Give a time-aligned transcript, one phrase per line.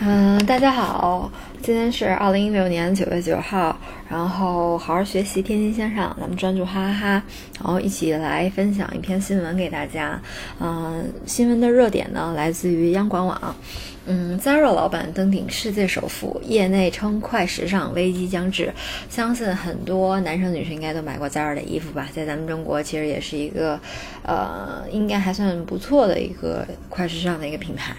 [0.00, 1.30] 嗯，大家好，
[1.64, 3.74] 今天是二零一六年九月九号，
[4.06, 7.22] 然后好好学习，天天向上，咱们专注哈哈哈，
[7.58, 10.20] 然后一起来分享一篇新闻给大家。
[10.60, 13.56] 嗯，新闻的热点呢来自于央广网。
[14.06, 18.70] 嗯，Zara 老板登顶世界首富，业内称快时尚危机将至。
[19.08, 22.06] 相信很多男生女生应该都买过 Zara 的衣服吧？
[22.14, 23.80] 在咱们中国，其实也是一个，
[24.22, 27.94] 呃，应该还算不错的一个快时尚的一个品牌。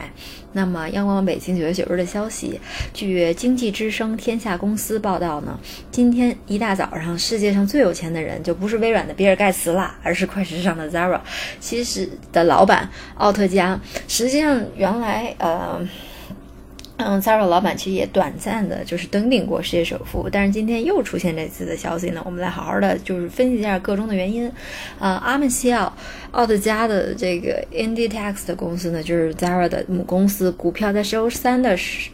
[0.51, 2.59] 那么，央广网北京九月九日的消息，
[2.93, 5.57] 据经经济之声天下公司报道呢，
[5.89, 11.21] 今天一大早上，世界上最有钱的人就不是微软的比尔盖茨啦，而是快时尚的 Zara。
[11.61, 13.79] 其实的老板奥特加，
[14.09, 15.87] 实际上原来呃。
[16.97, 24.51] 嗯，Zara 老板其实也短暂的，就是登顶过世界首富，但是今天又出现这次的消息呢，我们来好好的就是分析一下个中的原因。
[24.99, 25.93] 啊，阿曼西奥
[26.31, 32.09] 奥特加的这个 Inditex 的公司呢，就是 Zara 的母公司，股票在周三的时。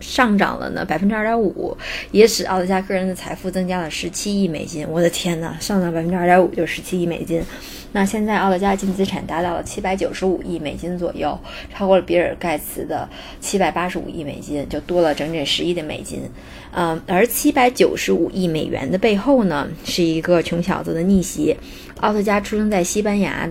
[0.00, 1.76] 上涨了呢，百分之二点五，
[2.10, 4.86] 也使奥特加个人的财富增加了十七亿美金。
[4.88, 7.42] 我的天呐，上涨百分之二点五就十七亿美金。
[7.92, 11.38] 那现在奥特加净资产达到了七百九十五亿美金左右，
[11.72, 13.08] 超过了比尔盖茨的
[13.40, 16.20] 七百八十五亿美金，就多了整整十亿的美金。
[16.72, 21.56] 嗯，而七百九十五亿美元的背后呢，是一个穷小子的逆袭。
[22.00, 23.48] 奥特加出生在西班牙。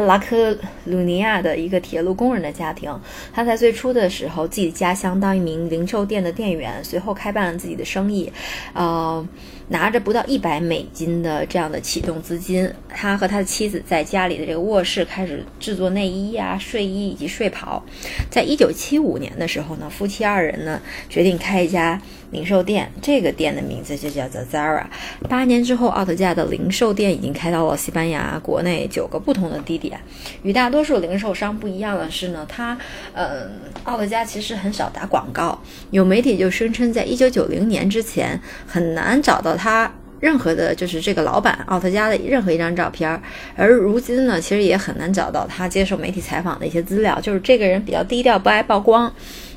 [0.00, 2.92] 拉科鲁尼亚的一个铁路工人的家庭，
[3.32, 8.32] 他在最初的时候，自己的家乡当一名零售店的店员，随后开办了自己的生意，
[8.72, 9.26] 呃，
[9.68, 17.82] 拿着不到一百美金的这样的启动资金，他和他的妻子在家里的这个卧室开始制作内衣啊、睡衣以及睡袍。
[18.30, 22.00] 在一九七五年的时候呢，夫妻二人呢决定开一家。
[22.30, 24.84] 零售店，这个店的名字就叫做 Zara。
[25.28, 30.00] 八年之后，奥特加的零售店已经开到了西班牙国内九个不同的地点。
[30.42, 32.76] 与大多数零售商不一样的是呢，它，
[33.14, 33.50] 嗯，
[33.84, 35.58] 奥特加其实很少打广告。
[35.90, 39.90] 有媒体就声称，在一九九零年之前，很难找到他
[40.20, 43.20] 任何的，就是这个老板奥特加的任何一张照片。
[43.56, 49.12] 而如今呢，其实也很难找到他接受媒体采访的一些资料，就是这个人比较低调，不爱曝光。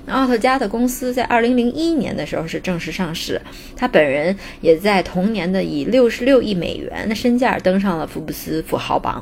[0.07, 3.41] 奥特加的公司在二零零一年的时候是正式上市，
[3.75, 9.21] 他本人也在同年的以六十六亿美元的身价登上了福布斯富豪榜。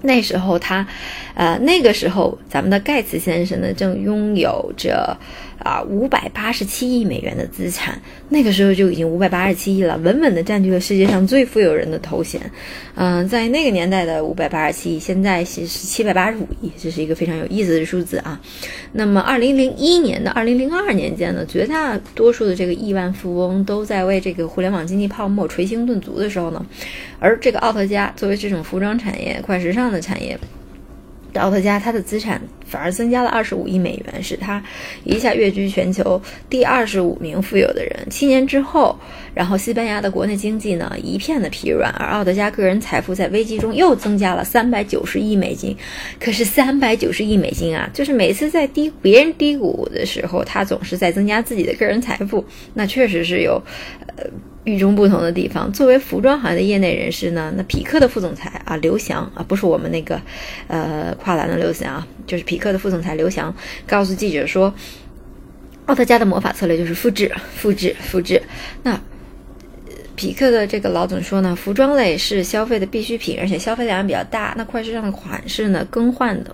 [0.00, 0.86] 那时候他，
[1.34, 5.16] 呃，那个时候咱们的盖茨先生呢，正拥有着
[5.58, 8.00] 啊五百八十七亿美元的资产。
[8.28, 12.40] 那个时候就已经五百八十七亿了，稳稳的占据了世界上最富有人的头衔。
[12.94, 18.40] 嗯，在那个年代的五百八十七亿，现在是七百八十五亿，这是一个非常有意思的数字啊。
[18.92, 26.64] 那么，二零零一年到二零零二年间呢，绝大多数的这个亿万富翁都在为这个互联网经济泡沫捶胸顿足的时候呢，
[27.18, 29.87] 而这个奥特加作为这种服装产业、快时尚。
[29.88, 30.38] 样的产业，
[31.34, 34.62] 奥特加他的资产反而增加了二十五亿美元，使他
[35.04, 36.20] 一下跃居全球
[36.50, 38.06] 第二十五名富有的人。
[38.10, 38.96] 七年之后，
[39.34, 45.76] 然后西班牙的国内经济呢一片的疲软，而奥德加个人财富在危机中又增加了三百九十亿美金。
[46.20, 53.62] 可是三百九十亿美金啊，就是每次在低别人低谷的时候，他总是在增加自己的个人财富，那确实是有
[54.16, 54.24] 呃。
[54.64, 60.20] 与众不同的地方，作为服装行业的业内人士呢，那匹克的副总裁啊，刘翔啊，不是我们那个，
[60.66, 63.54] 呃，跨栏的刘翔啊，就是匹匹克的副总裁刘翔，
[63.86, 64.74] 告诉记者说，
[65.86, 68.42] 奥特加的魔法策略就是复制、复制、复制。
[68.82, 69.00] 那
[70.16, 74.54] 匹克的这个老总说呢，服装类是消费的必需品，而且消费量比较大。
[74.58, 76.52] 那快时尚的款式呢，更换的。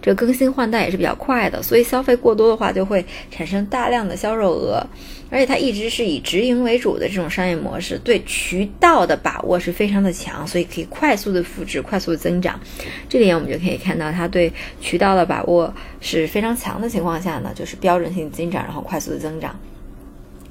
[0.00, 4.84] 这更新换代也是比较快的，所以消费过多的话，就会产生大量的销售额。
[5.28, 12.60] 而且它一直是以直营为主的这种商业模式，对渠道的把握是非常的强，所以可以快速的复制、快速的增长。
[13.08, 19.58] 这里我们就可以看到，它对渠道的把握是非常强的情况下呢，就是标准性增长，然后快速的增长。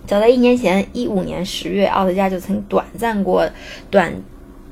[0.05, 3.49] 早在一年前，一五年十月，奥特加就曾短暂过
[3.89, 4.13] 短。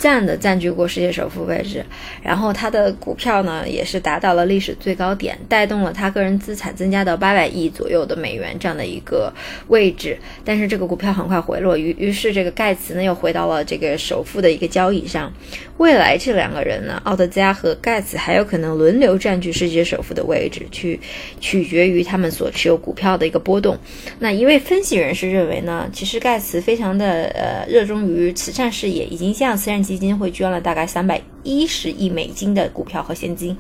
[0.03, 1.81] 暂的占据过世界首富位置，
[2.21, 9.33] 然后他的股票呢也是达到了历史最高点，带动了他个人资产增加到八百亿左右的美元这样的一个
[9.69, 10.17] 位置。
[10.43, 15.31] 但是这个股票很快回落，于于是这个盖茨呢又回到了这个首富的一个交易上。
[15.77, 20.99] 未来这两个人呢，奥特加和盖茨还有可能轮流占据世界首富的位置，去
[21.39, 23.77] 取决于他们所持有股票的一个波动。
[24.19, 33.55] 那一位分析人士认为呢，其实盖茨非常的呃热衷于慈善事业，已经向慈善基基金会捐了大概三百一十亿美金的股票和现金。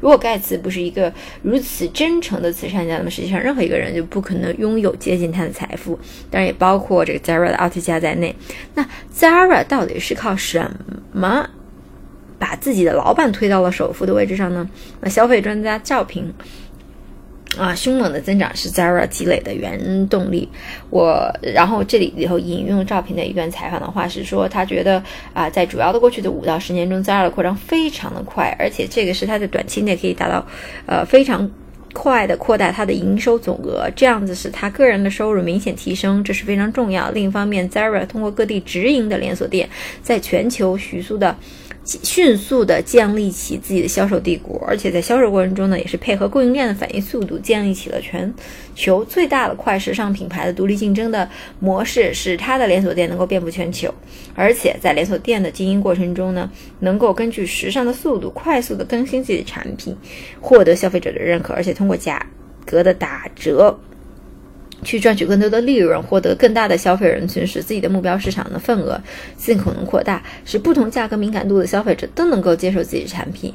[0.00, 5.98] 如果盖茨不是一个如此真诚的慈善家，那么实际上任何一个人就不可能拥有接近他的财富，
[6.30, 8.34] 当然也包括这个 Zara 的奥特加在内。
[8.74, 10.70] 那 Zara 到底是靠什
[11.12, 11.48] 么
[12.38, 14.68] 把自己的老板推到了首富的位置上呢？
[15.00, 16.32] 那消费专家赵平
[17.58, 20.48] 啊，凶猛的增长是 Zara 积累的原动力。
[20.90, 25.02] 我然后这里里头引用赵平的一段采访的话是说，他觉得
[25.32, 30.46] 啊，在主要的过去的五到十年中，Zara 的扩张非常的快，而且这个是它的短期内可以达到
[30.86, 31.50] 呃非常。
[31.96, 37.08] 快的扩大它的营收总额，这样子使他个人的收入明显提升，这是非常重要。
[37.10, 39.68] 另一方面，Zara 通过各地直营的连锁店，
[40.02, 41.36] 在全球迅速的。
[41.84, 48.32] 迅速地建立起自己的销售帝国，而且在销售过程中呢，也是配合供应链的反应速度，建立起了全
[48.74, 51.28] 球最大的快时尚品牌的独立竞争的
[51.60, 53.92] 模式，使它的连锁店能够遍布全球。
[54.34, 56.50] 而且在连锁店的经营过程中呢，
[56.80, 59.94] 能够根据时尚的速度，快速地更新自己的产品，
[60.40, 62.24] 获得消费者的认可，而且通过价
[62.64, 63.78] 格的打折。
[64.84, 69.00] 去赚取更多的利润，获得更大的消费人群，使自己的目标市场的份额
[69.36, 73.52] 尽可能扩大，使不同价格敏感度的消费者都能够接受自己的产品。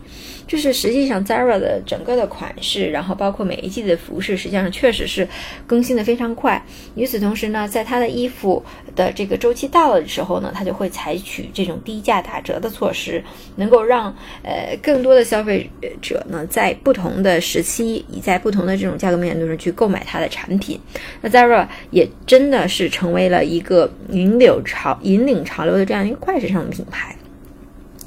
[0.47, 5.27] 就是实际上，Zara 的整个的款式，然后包括每一季的服饰，实际上确实是
[5.67, 6.59] 更新的非常快。
[6.95, 8.63] 与此同时呢，在它的衣服
[8.95, 13.23] 的这个周期到了的时候呢，它就会采取这种低价打折的措施，
[13.57, 14.11] 能够让
[14.41, 15.69] 呃更多的消费
[16.01, 20.79] 者呢，在不同的时期，以在不同的这种价格敏感度上去购买它的产品。
[21.21, 27.15] 那 Zara 也真的是成为了一个引流潮、引领潮流的这样一个快时尚的品牌。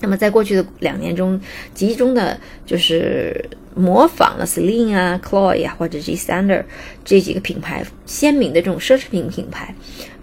[0.01, 1.41] 那么在过去的两年中，
[1.75, 2.37] 集中的
[2.67, 6.65] 就是模仿了 Celine 啊、Chloe 啊或者 G Sander
[7.05, 9.73] 这几个品牌鲜明的这种奢侈品品牌。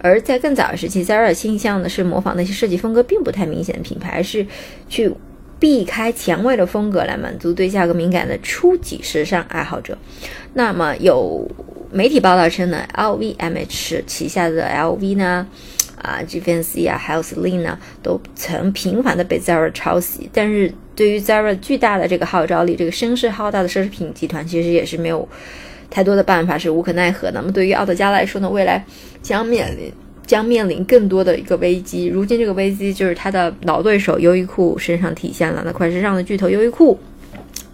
[0.02, 4.46] 而在更早的时期，Zara 倾向的是模仿那些设计风格并不太明显的品牌，而是
[4.88, 5.10] 去
[5.58, 9.96] 避开前卫的风格来满足对价格敏感的初级时尚爱好者。
[10.52, 11.50] 那么有
[11.92, 15.46] 媒体报道称呢，LVMH 旗下的 LV 呢。
[16.02, 20.30] 啊，Givenchy 啊，还有 Celine 呢，都曾频繁的被 Zara 抄袭。
[20.32, 25.28] 但是对于 Zara 巨大的这个号召力，这个声势浩大的奢侈品集团，其实也是没有
[25.90, 27.32] 太多的办法，是无可奈何的。
[27.34, 28.82] 那么对于奥特加来说呢，未来
[29.20, 29.92] 将面临
[30.26, 32.06] 将面临更多的一个危机。
[32.06, 35.62] 如今这个危机就是它的老对手优衣库身上体现了。
[35.66, 36.98] 那快时尚的巨头优衣库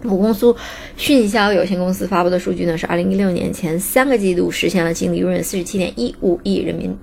[0.01, 0.55] 母公司
[0.95, 6.95] 迅销有限公司发布的数据呢，是二零一六年前三个季度实现了净利润四十七点一五亿人民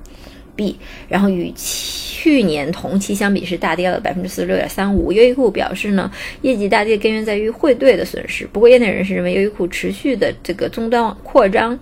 [0.55, 0.77] 币。
[1.09, 5.13] 然后与去年同期相比是大跌了百分之四十六点三五。
[5.13, 6.11] 优衣库表示呢，
[6.43, 8.47] 业绩大跌根源在于汇兑的损失。
[8.47, 11.79] 不过，业内人士认为，优衣库持续的这个终端扩张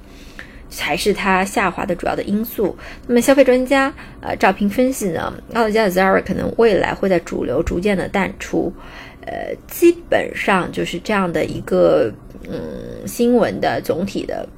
[0.72, 2.76] 才是它下滑的主要的因素。
[3.06, 8.72] 那么，消费专家呃赵平分析呢，奥特加的 Zara 可能未来会在主流逐渐的淡出。
[9.26, 12.12] 呃，基本上就是这样的一个
[12.48, 14.48] 嗯新闻的总体的。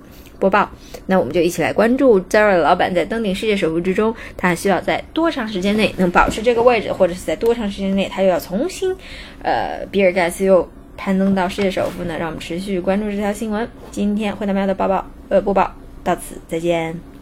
[0.40, 0.68] 播报，
[1.06, 8.94] 那我们就一起来关注 Zara 的老板在登顶世界首富之中，他需要在多长时间内能保持这个位置，或者是在多长时间内他又要重新，
[9.42, 10.68] 呃，比尔盖茨又
[10.98, 12.18] 攀登到世界首富呢？
[12.18, 13.66] 让我们持续关注这条新闻。
[13.90, 15.72] 今天惠达喵的报报，呃，播报
[16.04, 17.13] 到此，再见。